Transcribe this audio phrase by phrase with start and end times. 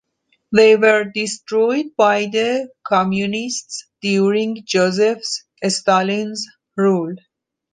[0.51, 5.21] They were destroyed by the Communists during Joseph
[5.69, 7.17] Stalin's rule.